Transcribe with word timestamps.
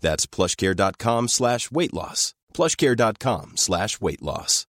That's 0.00 0.26
plushcare.com 0.26 1.28
slash 1.28 1.70
weight 1.70 1.94
loss. 1.94 2.34
plushcare.com 2.54 3.52
slash 3.56 4.00
weight 4.00 4.22
loss. 4.22 4.66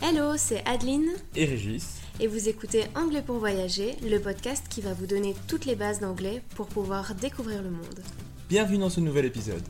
Hello, 0.00 0.34
c'est 0.36 0.62
Adeline 0.66 1.10
et 1.36 1.44
Régis. 1.44 2.00
et 2.20 2.26
vous 2.26 2.48
écoutez 2.48 2.84
Anglais 2.94 3.22
pour 3.22 3.38
voyager, 3.38 3.96
le 4.02 4.18
podcast 4.18 4.64
qui 4.68 4.80
va 4.80 4.92
vous 4.92 5.06
donner 5.06 5.34
toutes 5.48 5.64
les 5.64 5.76
bases 5.76 6.00
d'anglais 6.00 6.42
pour 6.56 6.66
pouvoir 6.66 7.14
découvrir 7.14 7.62
le 7.62 7.70
monde. 7.70 8.00
Bienvenue 8.48 8.78
dans 8.78 8.90
ce 8.90 9.00
nouvel 9.00 9.24
épisode. 9.24 9.62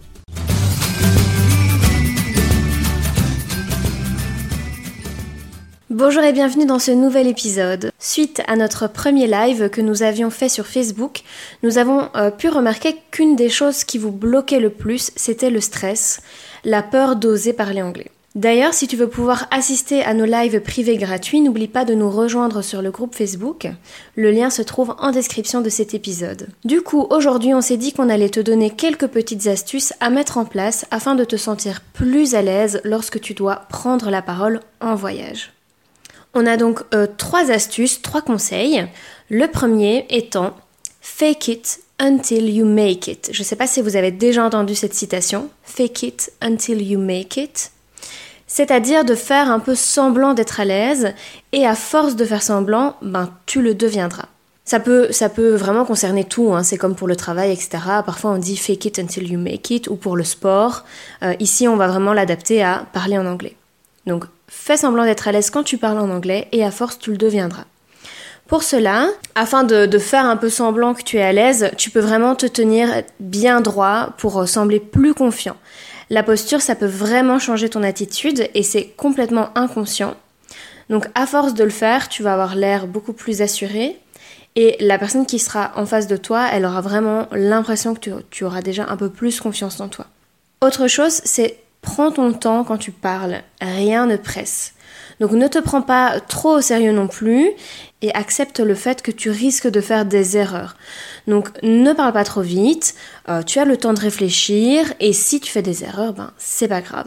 Bonjour 5.95 6.23
et 6.23 6.33
bienvenue 6.33 6.65
dans 6.65 6.79
ce 6.79 6.91
nouvel 6.91 7.27
épisode. 7.27 7.91
Suite 7.99 8.41
à 8.47 8.57
notre 8.57 8.87
premier 8.87 9.27
live 9.27 9.69
que 9.69 9.83
nous 9.83 10.03
avions 10.03 10.31
fait 10.31 10.49
sur 10.49 10.67
Facebook, 10.67 11.21
nous 11.63 11.77
avons 11.77 12.09
euh, 12.17 12.31
pu 12.31 12.49
remarquer 12.49 12.97
qu'une 13.11 13.37
des 13.37 13.51
choses 13.51 13.85
qui 13.85 13.99
vous 13.99 14.11
bloquait 14.11 14.59
le 14.59 14.71
plus, 14.71 15.11
c'était 15.17 15.51
le 15.51 15.61
stress, 15.61 16.23
la 16.65 16.83
peur 16.83 17.17
d'oser 17.17 17.53
parler 17.53 17.83
anglais. 17.83 18.11
D'ailleurs, 18.35 18.73
si 18.73 18.89
tu 18.89 18.97
veux 18.97 19.11
pouvoir 19.11 19.49
assister 19.51 20.03
à 20.03 20.15
nos 20.15 20.25
lives 20.25 20.61
privés 20.61 20.97
gratuits, 20.97 21.43
n'oublie 21.43 21.69
pas 21.69 21.85
de 21.85 21.93
nous 21.93 22.09
rejoindre 22.09 22.63
sur 22.63 22.81
le 22.81 22.91
groupe 22.91 23.15
Facebook. 23.15 23.69
Le 24.17 24.31
lien 24.31 24.49
se 24.49 24.63
trouve 24.63 24.95
en 24.99 25.11
description 25.11 25.61
de 25.61 25.69
cet 25.69 25.93
épisode. 25.93 26.49
Du 26.65 26.81
coup, 26.81 27.07
aujourd'hui, 27.11 27.53
on 27.53 27.61
s'est 27.61 27.77
dit 27.77 27.93
qu'on 27.93 28.09
allait 28.09 28.31
te 28.31 28.41
donner 28.41 28.71
quelques 28.71 29.09
petites 29.09 29.47
astuces 29.47 29.93
à 30.01 30.09
mettre 30.09 30.39
en 30.39 30.47
place 30.47 30.87
afin 30.91 31.15
de 31.15 31.25
te 31.25 31.37
sentir 31.37 31.83
plus 31.93 32.35
à 32.35 32.41
l'aise 32.41 32.81
lorsque 32.83 33.21
tu 33.21 33.35
dois 33.35 33.67
prendre 33.69 34.09
la 34.09 34.23
parole 34.23 34.61
en 34.81 34.95
voyage. 34.95 35.53
On 36.35 36.47
a 36.47 36.57
donc 36.57 36.81
euh, 36.95 37.07
trois 37.17 37.51
astuces, 37.51 38.01
trois 38.03 38.23
conseils. 38.23 38.87
Le 39.29 39.47
premier 39.49 40.07
étant 40.11 40.55
Fake 41.01 41.49
it 41.49 41.81
until 41.99 42.49
you 42.49 42.65
make 42.65 43.09
it. 43.09 43.31
Je 43.33 43.41
ne 43.41 43.45
sais 43.45 43.57
pas 43.57 43.67
si 43.67 43.83
vous 43.83 43.97
avez 43.97 44.11
déjà 44.11 44.45
entendu 44.45 44.75
cette 44.75 44.95
citation. 44.95 45.51
Fake 45.65 46.03
it 46.05 46.33
until 46.41 46.81
you 46.81 46.99
make 46.99 47.37
it. 47.37 47.73
C'est-à-dire 48.47 49.05
de 49.05 49.15
faire 49.15 49.51
un 49.51 49.59
peu 49.59 49.75
semblant 49.75 50.35
d'être 50.35 50.61
à 50.61 50.65
l'aise 50.65 51.15
et 51.53 51.67
à 51.67 51.75
force 51.75 52.17
de 52.17 52.25
faire 52.25 52.43
semblant, 52.43 52.97
ben 53.03 53.31
tu 53.47 53.63
le 53.63 53.75
deviendras. 53.75 54.27
Ça 54.65 54.79
peut, 54.79 55.11
ça 55.11 55.29
peut 55.29 55.55
vraiment 55.55 55.85
concerner 55.85 56.25
tout, 56.25 56.55
hein. 56.55 56.63
c'est 56.63 56.77
comme 56.77 56.95
pour 56.95 57.09
le 57.09 57.17
travail, 57.17 57.51
etc. 57.51 57.79
Parfois 58.07 58.33
on 58.33 58.39
dit 58.39 58.57
fake 58.57 58.85
it 58.85 58.99
until 58.99 59.29
you 59.29 59.39
make 59.39 59.71
it 59.71 59.89
ou 59.89 59.97
pour 59.97 60.17
le 60.17 60.23
sport. 60.23 60.85
Euh, 61.23 61.35
ici 61.41 61.67
on 61.67 61.77
va 61.77 61.89
vraiment 61.89 62.13
l'adapter 62.13 62.63
à 62.63 62.87
parler 62.93 63.19
en 63.19 63.27
anglais. 63.27 63.57
Donc 64.07 64.25
fais 64.53 64.77
semblant 64.77 65.05
d'être 65.05 65.27
à 65.27 65.33
l'aise 65.33 65.51
quand 65.51 65.63
tu 65.63 65.79
parles 65.79 65.99
en 65.99 66.11
anglais 66.11 66.47
et 66.53 66.63
à 66.63 66.71
force 66.71 66.99
tu 66.99 67.11
le 67.11 67.17
deviendras. 67.17 67.65
Pour 68.47 68.63
cela, 68.63 69.09
afin 69.35 69.65
de, 69.65 69.99
faire 69.99 70.27
un 70.27 70.37
peu 70.37 70.51
semblant 70.51 70.93
que 70.93 71.03
tu 71.03 71.17
es 71.17 71.23
à 71.23 71.33
l'aise, 71.33 71.71
tu 71.79 71.91
peux 71.91 72.01
vraiment 72.01 72.35
te 72.35 72.45
tenir 72.45 73.03
bien 73.19 73.63
droit 73.63 74.11
pour 74.19 74.47
sembler 74.47 74.79
plus 74.79 75.15
confiant. 75.15 75.57
La 76.11 76.23
posture, 76.23 76.61
ça 76.61 76.75
peut 76.75 76.87
vraiment 76.87 77.39
changer 77.39 77.71
ton 77.71 77.83
attitude 77.83 78.49
et 78.53 78.63
c'est 78.63 78.89
complètement 78.89 79.49
inconscient. 79.57 80.15
Donc 80.91 81.07
à 81.15 81.27
force 81.27 81.55
de 81.55 81.65
le 81.65 81.71
faire, 81.71 82.11
tu 82.11 82.23
vas 82.23 82.35
avoir 82.35 82.55
l'air 82.55 82.87
beaucoup 82.87 83.15
plus 83.15 83.41
assuré 83.41 83.97
et 84.55 84.77
la 84.81 84.99
personne 84.99 85.25
qui 85.25 85.39
sera 85.39 85.73
en 85.77 85.87
face 85.87 86.07
de 86.07 86.19
toi, 86.19 86.47
elle 86.53 86.67
aura 86.67 86.83
vraiment 86.83 87.27
l'impression 87.33 87.95
que 87.95 88.11
tu 88.31 88.45
auras 88.45 88.61
déjà 88.61 88.87
un 88.91 88.99
peu 88.99 89.09
plus 89.09 89.41
confiance 89.41 89.81
en 89.81 89.89
toi. 89.89 90.07
Autre 90.61 90.89
chose, 90.89 91.23
c'est 91.25 91.62
prends 91.83 92.11
ton 92.11 92.33
temps 92.33 92.65
quand 92.65 92.79
tu 92.79 92.93
parles, 92.93 93.43
rien 93.61 94.07
ne 94.07 94.17
presse. 94.17 94.73
Donc 95.21 95.33
ne 95.33 95.47
te 95.47 95.59
prends 95.59 95.83
pas 95.83 96.19
trop 96.21 96.57
au 96.57 96.61
sérieux 96.61 96.93
non 96.93 97.07
plus 97.07 97.51
et 98.01 98.13
accepte 98.15 98.59
le 98.59 98.75
fait 98.75 99.03
que 99.03 99.11
tu 99.11 99.31
risques 99.31 99.69
de 99.69 99.81
faire 99.81 100.05
des 100.05 100.37
erreurs. 100.37 100.77
Donc 101.29 101.51
ne 101.63 101.93
parle 101.93 102.13
pas 102.13 102.25
trop 102.25 102.41
vite, 102.41 102.95
euh, 103.29 103.43
tu 103.43 103.61
as 103.61 103.65
le 103.65 103.77
temps 103.77 103.93
de 103.93 104.01
réfléchir 104.01 104.93
et 104.99 105.13
si 105.13 105.39
tu 105.41 105.53
fais 105.53 105.63
des 105.63 105.85
erreurs, 105.85 106.13
ben 106.13 106.33
c'est 106.39 106.67
pas 106.67 106.81
grave. 106.81 107.07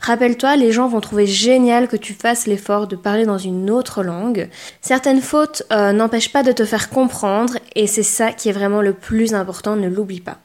Rappelle-toi, 0.00 0.56
les 0.56 0.70
gens 0.70 0.86
vont 0.86 1.00
trouver 1.00 1.26
génial 1.26 1.88
que 1.88 1.96
tu 1.96 2.12
fasses 2.12 2.46
l'effort 2.46 2.86
de 2.86 2.94
parler 2.94 3.24
dans 3.24 3.38
une 3.38 3.70
autre 3.70 4.04
langue. 4.04 4.48
Certaines 4.80 5.20
fautes 5.20 5.64
euh, 5.72 5.92
n'empêchent 5.92 6.32
pas 6.32 6.44
de 6.44 6.52
te 6.52 6.64
faire 6.64 6.88
comprendre 6.88 7.54
et 7.74 7.86
c'est 7.86 8.04
ça 8.04 8.32
qui 8.32 8.48
est 8.48 8.52
vraiment 8.52 8.82
le 8.82 8.92
plus 8.92 9.34
important, 9.34 9.74
ne 9.74 9.88
l'oublie 9.88 10.20
pas. 10.20 10.38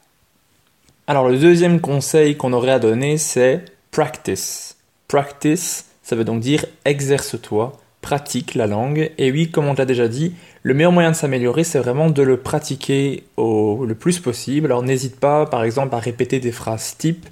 Alors 1.06 1.28
le 1.28 1.36
deuxième 1.36 1.80
conseil 1.80 2.36
qu'on 2.36 2.52
aurait 2.52 2.72
à 2.72 2.78
donner, 2.78 3.18
c'est 3.18 3.64
practice. 3.92 4.78
Practice, 5.06 5.84
ça 6.02 6.16
veut 6.16 6.24
donc 6.24 6.40
dire 6.40 6.64
exerce-toi, 6.86 7.78
pratique 8.00 8.54
la 8.54 8.66
langue. 8.66 9.12
Et 9.18 9.30
oui, 9.30 9.50
comme 9.50 9.66
on 9.66 9.74
l'a 9.74 9.84
déjà 9.84 10.08
dit, 10.08 10.34
le 10.62 10.74
meilleur 10.74 10.92
moyen 10.92 11.10
de 11.10 11.16
s'améliorer, 11.16 11.62
c'est 11.62 11.78
vraiment 11.78 12.08
de 12.08 12.22
le 12.22 12.38
pratiquer 12.38 13.24
au, 13.36 13.84
le 13.84 13.94
plus 13.94 14.18
possible. 14.18 14.66
Alors 14.66 14.82
n'hésite 14.82 15.20
pas, 15.20 15.44
par 15.46 15.62
exemple, 15.62 15.94
à 15.94 15.98
répéter 15.98 16.40
des 16.40 16.52
phrases 16.52 16.96
type, 16.96 17.26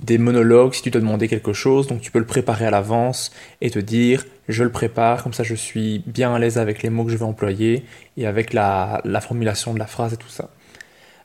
des 0.00 0.18
monologues 0.18 0.74
si 0.74 0.82
tu 0.82 0.90
te 0.90 0.98
demandais 0.98 1.28
quelque 1.28 1.54
chose. 1.54 1.86
Donc 1.86 2.02
tu 2.02 2.10
peux 2.10 2.18
le 2.18 2.26
préparer 2.26 2.66
à 2.66 2.70
l'avance 2.70 3.32
et 3.62 3.70
te 3.70 3.78
dire, 3.78 4.26
je 4.48 4.64
le 4.64 4.70
prépare, 4.70 5.22
comme 5.22 5.32
ça 5.32 5.44
je 5.44 5.54
suis 5.54 6.02
bien 6.06 6.34
à 6.34 6.38
l'aise 6.38 6.58
avec 6.58 6.82
les 6.82 6.90
mots 6.90 7.04
que 7.04 7.10
je 7.10 7.16
vais 7.16 7.24
employer 7.24 7.84
et 8.18 8.26
avec 8.26 8.52
la, 8.52 9.00
la 9.06 9.22
formulation 9.22 9.72
de 9.72 9.78
la 9.78 9.86
phrase 9.86 10.12
et 10.12 10.18
tout 10.18 10.28
ça. 10.28 10.50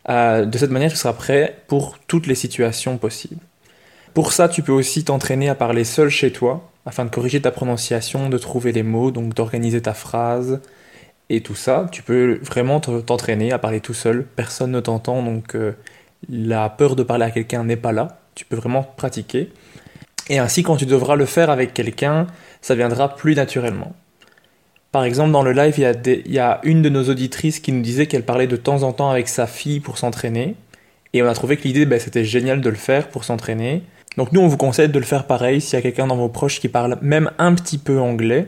Euh, 0.07 0.45
de 0.45 0.57
cette 0.57 0.71
manière, 0.71 0.91
tu 0.91 0.95
seras 0.95 1.11
prêt 1.11 1.57
pour 1.67 1.99
toutes 2.07 2.27
les 2.27 2.35
situations 2.35 2.97
possibles. 2.97 3.41
Pour 4.17 4.33
ça, 4.33 4.49
tu 4.49 4.63
peux 4.63 4.71
aussi 4.71 5.03
t'entraîner 5.03 5.47
à 5.47 5.53
parler 5.53 5.83
seul 5.83 6.09
chez 6.09 6.31
toi, 6.31 6.71
afin 6.87 7.05
de 7.05 7.11
corriger 7.11 7.39
ta 7.39 7.51
prononciation, 7.51 8.29
de 8.29 8.37
trouver 8.39 8.71
les 8.71 8.81
mots, 8.81 9.11
donc 9.11 9.35
d'organiser 9.35 9.79
ta 9.79 9.93
phrase 9.93 10.59
et 11.29 11.41
tout 11.41 11.53
ça. 11.53 11.87
Tu 11.91 12.01
peux 12.01 12.39
vraiment 12.41 12.79
t'entraîner 12.79 13.51
à 13.51 13.59
parler 13.59 13.79
tout 13.79 13.93
seul, 13.93 14.25
personne 14.25 14.71
ne 14.71 14.79
t'entend, 14.79 15.21
donc 15.21 15.53
euh, 15.53 15.73
la 16.29 16.67
peur 16.67 16.95
de 16.95 17.03
parler 17.03 17.25
à 17.25 17.29
quelqu'un 17.29 17.63
n'est 17.63 17.75
pas 17.75 17.91
là. 17.91 18.19
Tu 18.33 18.43
peux 18.43 18.55
vraiment 18.55 18.81
pratiquer. 18.81 19.51
Et 20.29 20.39
ainsi, 20.39 20.63
quand 20.63 20.77
tu 20.77 20.87
devras 20.87 21.15
le 21.15 21.27
faire 21.27 21.51
avec 21.51 21.75
quelqu'un, 21.75 22.25
ça 22.63 22.73
viendra 22.73 23.15
plus 23.15 23.35
naturellement. 23.35 23.93
Par 24.91 25.03
exemple, 25.03 25.31
dans 25.31 25.43
le 25.43 25.51
live, 25.51 25.75
il 25.77 26.33
y, 26.33 26.39
a 26.39 26.59
une 26.63 26.81
de 26.81 26.89
nos 26.89 27.07
auditrices 27.07 27.59
qui 27.59 27.71
nous 27.71 27.83
disait 27.83 28.07
qu'elle 28.07 28.25
parlait 28.25 28.47
de 28.47 28.57
temps 28.57 28.81
en 28.81 28.93
temps 28.93 29.11
avec 29.11 29.27
sa 29.27 29.45
fille 29.45 29.79
pour 29.79 29.99
s'entraîner. 29.99 30.55
Et 31.13 31.21
on 31.21 31.27
a 31.27 31.35
trouvé 31.35 31.55
que 31.55 31.67
l'idée, 31.67 31.85
ben, 31.85 31.99
c'était 31.99 32.25
génial 32.25 32.61
de 32.61 32.69
le 32.71 32.75
faire 32.75 33.09
pour 33.09 33.23
s'entraîner. 33.23 33.83
Donc 34.17 34.31
nous, 34.31 34.41
on 34.41 34.47
vous 34.47 34.57
conseille 34.57 34.89
de 34.89 34.99
le 34.99 35.05
faire 35.05 35.25
pareil 35.25 35.61
s'il 35.61 35.77
y 35.77 35.79
a 35.79 35.81
quelqu'un 35.81 36.07
dans 36.07 36.17
vos 36.17 36.27
proches 36.27 36.59
qui 36.59 36.67
parle 36.67 36.97
même 37.01 37.31
un 37.37 37.53
petit 37.53 37.77
peu 37.77 37.99
anglais. 37.99 38.47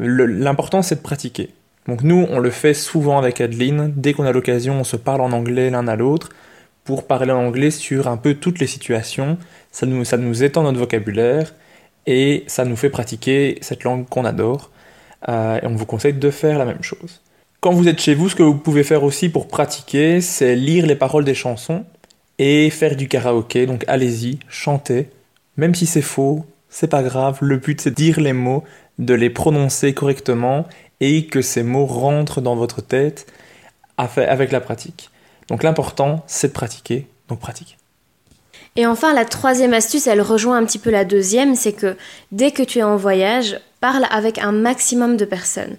L'important, 0.00 0.82
c'est 0.82 0.96
de 0.96 1.00
pratiquer. 1.00 1.50
Donc 1.86 2.02
nous, 2.02 2.26
on 2.30 2.40
le 2.40 2.50
fait 2.50 2.74
souvent 2.74 3.18
avec 3.18 3.40
Adeline. 3.40 3.92
Dès 3.96 4.12
qu'on 4.12 4.24
a 4.24 4.32
l'occasion, 4.32 4.80
on 4.80 4.84
se 4.84 4.96
parle 4.96 5.20
en 5.20 5.30
anglais 5.32 5.70
l'un 5.70 5.86
à 5.86 5.94
l'autre 5.94 6.30
pour 6.82 7.06
parler 7.06 7.32
anglais 7.32 7.70
sur 7.70 8.08
un 8.08 8.16
peu 8.16 8.34
toutes 8.34 8.58
les 8.58 8.66
situations. 8.66 9.38
Ça 9.70 9.86
nous, 9.86 10.04
ça 10.04 10.16
nous 10.16 10.42
étend 10.42 10.64
notre 10.64 10.78
vocabulaire 10.78 11.54
et 12.06 12.42
ça 12.48 12.64
nous 12.64 12.76
fait 12.76 12.90
pratiquer 12.90 13.58
cette 13.60 13.84
langue 13.84 14.08
qu'on 14.08 14.24
adore. 14.24 14.70
Euh, 15.28 15.60
et 15.62 15.66
on 15.66 15.76
vous 15.76 15.86
conseille 15.86 16.12
de 16.12 16.30
faire 16.30 16.58
la 16.58 16.64
même 16.64 16.82
chose. 16.82 17.22
Quand 17.60 17.72
vous 17.72 17.88
êtes 17.88 18.00
chez 18.00 18.14
vous, 18.14 18.28
ce 18.28 18.34
que 18.34 18.42
vous 18.42 18.56
pouvez 18.56 18.82
faire 18.82 19.04
aussi 19.04 19.28
pour 19.28 19.46
pratiquer, 19.48 20.20
c'est 20.20 20.56
lire 20.56 20.86
les 20.86 20.96
paroles 20.96 21.24
des 21.24 21.34
chansons 21.34 21.84
et 22.38 22.70
faire 22.70 22.96
du 22.96 23.08
karaoké. 23.08 23.66
Donc 23.66 23.84
allez-y, 23.88 24.38
chantez. 24.48 25.08
Même 25.56 25.74
si 25.74 25.86
c'est 25.86 26.02
faux, 26.02 26.44
c'est 26.68 26.88
pas 26.88 27.02
grave. 27.02 27.38
Le 27.40 27.56
but 27.56 27.80
c'est 27.80 27.90
de 27.90 27.94
dire 27.94 28.20
les 28.20 28.32
mots, 28.32 28.64
de 28.98 29.14
les 29.14 29.30
prononcer 29.30 29.94
correctement 29.94 30.66
et 31.00 31.26
que 31.26 31.42
ces 31.42 31.62
mots 31.62 31.86
rentrent 31.86 32.40
dans 32.40 32.56
votre 32.56 32.80
tête 32.80 33.26
avec 33.96 34.52
la 34.52 34.60
pratique. 34.60 35.10
Donc 35.48 35.62
l'important 35.62 36.24
c'est 36.26 36.48
de 36.48 36.52
pratiquer. 36.52 37.06
Donc 37.28 37.40
pratique. 37.40 37.78
Et 38.76 38.86
enfin, 38.86 39.14
la 39.14 39.24
troisième 39.24 39.72
astuce, 39.72 40.08
elle 40.08 40.20
rejoint 40.20 40.56
un 40.56 40.64
petit 40.64 40.80
peu 40.80 40.90
la 40.90 41.04
deuxième, 41.04 41.54
c'est 41.54 41.72
que 41.72 41.96
dès 42.32 42.50
que 42.50 42.62
tu 42.62 42.80
es 42.80 42.82
en 42.82 42.96
voyage, 42.96 43.60
parle 43.80 44.06
avec 44.10 44.38
un 44.38 44.50
maximum 44.50 45.16
de 45.16 45.24
personnes. 45.24 45.76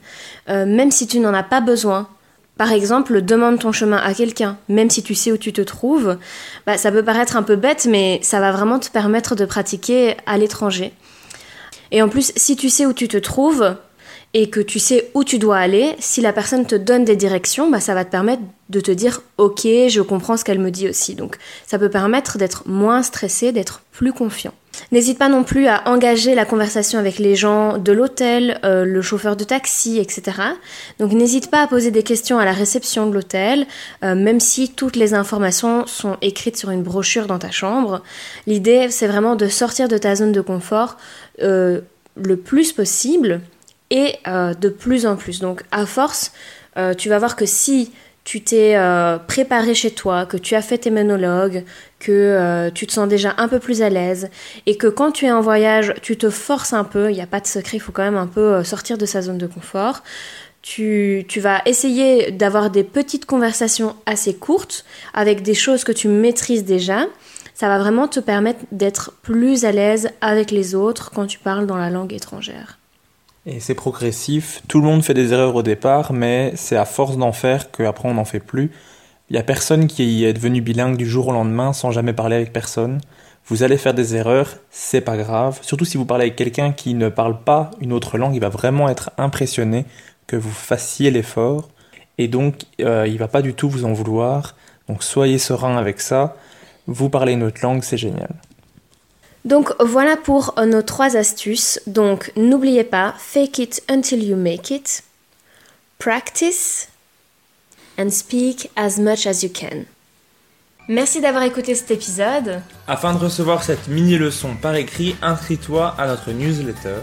Euh, 0.47 0.65
même 0.65 0.91
si 0.91 1.05
tu 1.05 1.19
n'en 1.19 1.33
as 1.33 1.43
pas 1.43 1.59
besoin, 1.59 2.07
par 2.57 2.71
exemple, 2.71 3.21
demande 3.21 3.59
ton 3.59 3.71
chemin 3.71 3.97
à 3.97 4.13
quelqu'un, 4.13 4.57
même 4.69 4.89
si 4.89 5.03
tu 5.03 5.15
sais 5.15 5.31
où 5.31 5.37
tu 5.37 5.51
te 5.51 5.61
trouves. 5.61 6.17
Bah, 6.65 6.77
ça 6.77 6.91
peut 6.91 7.03
paraître 7.03 7.35
un 7.35 7.43
peu 7.43 7.55
bête, 7.55 7.87
mais 7.89 8.19
ça 8.23 8.39
va 8.39 8.51
vraiment 8.51 8.79
te 8.79 8.89
permettre 8.89 9.35
de 9.35 9.45
pratiquer 9.45 10.15
à 10.25 10.37
l'étranger. 10.37 10.93
Et 11.91 12.01
en 12.01 12.09
plus, 12.09 12.31
si 12.35 12.55
tu 12.55 12.69
sais 12.69 12.85
où 12.85 12.93
tu 12.93 13.07
te 13.07 13.17
trouves, 13.17 13.75
et 14.35 14.49
que 14.49 14.59
tu 14.59 14.79
sais 14.79 15.09
où 15.13 15.23
tu 15.23 15.39
dois 15.39 15.57
aller, 15.57 15.95
si 15.99 16.19
la 16.19 16.33
personne 16.33 16.65
te 16.65 16.75
donne 16.75 17.05
des 17.05 17.15
directions, 17.15 17.71
bah, 17.71 17.79
ça 17.79 17.93
va 17.93 18.03
te 18.03 18.11
permettre 18.11 18.41
de 18.69 18.81
te 18.81 18.91
dire 18.91 19.21
ok, 19.37 19.61
je 19.63 20.01
comprends 20.01 20.35
ce 20.35 20.43
qu'elle 20.43 20.59
me 20.59 20.71
dit 20.71 20.89
aussi. 20.89 21.15
Donc 21.15 21.37
ça 21.65 21.79
peut 21.79 21.89
permettre 21.89 22.37
d'être 22.37 22.67
moins 22.67 23.01
stressé, 23.01 23.53
d'être 23.53 23.81
plus 23.93 24.11
confiant. 24.11 24.53
N'hésite 24.91 25.17
pas 25.17 25.29
non 25.29 25.43
plus 25.43 25.67
à 25.67 25.87
engager 25.87 26.35
la 26.35 26.45
conversation 26.45 26.99
avec 26.99 27.19
les 27.19 27.35
gens 27.35 27.77
de 27.77 27.91
l'hôtel, 27.91 28.59
euh, 28.63 28.85
le 28.85 29.01
chauffeur 29.01 29.35
de 29.35 29.43
taxi, 29.43 29.99
etc. 29.99 30.37
Donc 30.99 31.11
n'hésite 31.11 31.49
pas 31.49 31.61
à 31.61 31.67
poser 31.67 31.91
des 31.91 32.03
questions 32.03 32.39
à 32.39 32.45
la 32.45 32.53
réception 32.53 33.07
de 33.07 33.13
l'hôtel, 33.13 33.67
euh, 34.03 34.15
même 34.15 34.39
si 34.39 34.69
toutes 34.69 34.95
les 34.95 35.13
informations 35.13 35.87
sont 35.87 36.17
écrites 36.21 36.57
sur 36.57 36.69
une 36.69 36.83
brochure 36.83 37.27
dans 37.27 37.39
ta 37.39 37.51
chambre. 37.51 38.03
L'idée, 38.47 38.89
c'est 38.89 39.07
vraiment 39.07 39.35
de 39.35 39.47
sortir 39.47 39.87
de 39.87 39.97
ta 39.97 40.15
zone 40.15 40.31
de 40.31 40.41
confort 40.41 40.97
euh, 41.41 41.81
le 42.15 42.37
plus 42.37 42.71
possible 42.71 43.41
et 43.91 44.15
de 44.25 44.69
plus 44.69 45.05
en 45.05 45.15
plus. 45.15 45.39
Donc 45.39 45.61
à 45.71 45.85
force, 45.85 46.31
tu 46.97 47.07
vas 47.07 47.19
voir 47.19 47.35
que 47.35 47.45
si 47.45 47.91
tu 48.23 48.41
t'es 48.41 48.75
préparé 49.27 49.75
chez 49.75 49.91
toi, 49.91 50.25
que 50.25 50.37
tu 50.37 50.55
as 50.55 50.63
fait 50.63 50.79
tes 50.79 50.89
monologues, 50.89 51.63
que 52.05 52.69
tu 52.73 52.87
te 52.87 52.93
sens 52.93 53.07
déjà 53.07 53.33
un 53.37 53.47
peu 53.47 53.59
plus 53.59 53.81
à 53.81 53.89
l'aise 53.89 54.29
et 54.65 54.77
que 54.77 54.87
quand 54.87 55.11
tu 55.11 55.25
es 55.25 55.31
en 55.31 55.41
voyage, 55.41 55.93
tu 56.01 56.17
te 56.17 56.29
forces 56.29 56.73
un 56.73 56.83
peu, 56.83 57.09
il 57.09 57.15
n'y 57.15 57.21
a 57.21 57.27
pas 57.27 57.39
de 57.39 57.47
secret, 57.47 57.77
il 57.77 57.79
faut 57.79 57.91
quand 57.91 58.03
même 58.03 58.17
un 58.17 58.27
peu 58.27 58.63
sortir 58.63 58.97
de 58.97 59.05
sa 59.05 59.21
zone 59.21 59.37
de 59.37 59.47
confort. 59.47 60.03
Tu, 60.61 61.25
tu 61.27 61.39
vas 61.39 61.61
essayer 61.65 62.31
d'avoir 62.31 62.69
des 62.71 62.83
petites 62.83 63.25
conversations 63.25 63.95
assez 64.05 64.33
courtes 64.33 64.83
avec 65.13 65.43
des 65.43 65.53
choses 65.53 65.83
que 65.83 65.91
tu 65.91 66.07
maîtrises 66.07 66.65
déjà. 66.65 67.05
Ça 67.53 67.69
va 67.69 67.79
vraiment 67.79 68.07
te 68.09 68.19
permettre 68.19 68.59
d'être 68.71 69.13
plus 69.21 69.63
à 69.63 69.71
l'aise 69.71 70.09
avec 70.19 70.51
les 70.51 70.75
autres 70.75 71.11
quand 71.11 71.25
tu 71.25 71.39
parles 71.39 71.65
dans 71.65 71.77
la 71.77 71.89
langue 71.89 72.13
étrangère. 72.13 72.79
Et 73.45 73.59
c'est 73.59 73.75
progressif. 73.75 74.61
Tout 74.67 74.81
le 74.81 74.85
monde 74.85 75.03
fait 75.03 75.13
des 75.13 75.31
erreurs 75.31 75.55
au 75.55 75.63
départ, 75.63 76.11
mais 76.11 76.51
c'est 76.55 76.75
à 76.75 76.85
force 76.85 77.15
d'en 77.15 77.31
faire 77.31 77.71
qu'après 77.71 78.09
on 78.09 78.15
n'en 78.15 78.25
fait 78.25 78.39
plus. 78.39 78.71
Il 79.29 79.33
n'y 79.33 79.39
a 79.39 79.43
personne 79.43 79.87
qui 79.87 80.23
est 80.23 80.33
devenu 80.33 80.61
bilingue 80.61 80.97
du 80.97 81.07
jour 81.07 81.29
au 81.29 81.31
lendemain 81.31 81.73
sans 81.73 81.91
jamais 81.91 82.13
parler 82.13 82.35
avec 82.35 82.53
personne. 82.53 83.01
Vous 83.47 83.63
allez 83.63 83.77
faire 83.77 83.93
des 83.93 84.15
erreurs, 84.15 84.57
c'est 84.71 85.01
pas 85.01 85.17
grave. 85.17 85.59
Surtout 85.61 85.85
si 85.85 85.97
vous 85.97 86.05
parlez 86.05 86.25
avec 86.25 86.35
quelqu'un 86.35 86.71
qui 86.71 86.93
ne 86.93 87.09
parle 87.09 87.41
pas 87.41 87.71
une 87.79 87.93
autre 87.93 88.17
langue, 88.17 88.35
il 88.35 88.41
va 88.41 88.49
vraiment 88.49 88.89
être 88.89 89.11
impressionné 89.17 89.85
que 90.27 90.35
vous 90.35 90.51
fassiez 90.51 91.11
l'effort. 91.11 91.69
Et 92.17 92.27
donc, 92.27 92.61
euh, 92.81 93.07
il 93.07 93.17
va 93.17 93.27
pas 93.27 93.41
du 93.41 93.53
tout 93.53 93.69
vous 93.69 93.85
en 93.85 93.93
vouloir. 93.93 94.55
Donc, 94.87 95.03
soyez 95.03 95.37
serein 95.37 95.77
avec 95.77 96.01
ça. 96.01 96.37
Vous 96.87 97.09
parlez 97.09 97.33
une 97.33 97.43
autre 97.43 97.59
langue, 97.61 97.83
c'est 97.83 97.97
génial. 97.97 98.29
Donc 99.45 99.73
voilà 99.79 100.17
pour 100.17 100.55
nos 100.65 100.81
trois 100.81 101.15
astuces. 101.15 101.79
Donc 101.85 102.31
n'oubliez 102.35 102.83
pas, 102.83 103.13
fake 103.19 103.59
it 103.59 103.83
until 103.89 104.23
you 104.23 104.35
make 104.35 104.71
it, 104.71 105.03
practice 105.99 106.89
and 107.97 108.09
speak 108.09 108.69
as 108.75 108.97
much 108.97 109.25
as 109.25 109.43
you 109.43 109.49
can. 109.49 109.85
Merci 110.87 111.19
d'avoir 111.19 111.43
écouté 111.43 111.73
cet 111.73 111.89
épisode. 111.91 112.61
Afin 112.87 113.13
de 113.13 113.17
recevoir 113.17 113.63
cette 113.63 113.87
mini 113.87 114.17
leçon 114.17 114.55
par 114.61 114.75
écrit, 114.75 115.15
inscris-toi 115.21 115.95
à 115.97 116.07
notre 116.07 116.31
newsletter. 116.31 116.97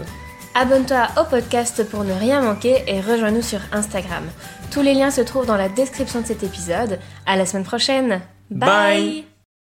Abonne-toi 0.55 1.07
au 1.19 1.25
podcast 1.25 1.83
pour 1.89 2.03
ne 2.03 2.13
rien 2.13 2.41
manquer 2.41 2.83
et 2.87 3.01
rejoins-nous 3.01 3.41
sur 3.41 3.59
Instagram. 3.71 4.23
Tous 4.71 4.81
les 4.81 4.93
liens 4.93 5.11
se 5.11 5.21
trouvent 5.21 5.47
dans 5.47 5.57
la 5.57 5.67
description 5.67 6.21
de 6.21 6.27
cet 6.27 6.43
épisode. 6.43 6.99
À 7.25 7.35
la 7.35 7.45
semaine 7.45 7.65
prochaine. 7.65 8.21
Bye. 8.49 9.32